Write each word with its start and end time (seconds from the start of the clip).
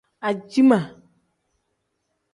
Aciima. 0.27 0.79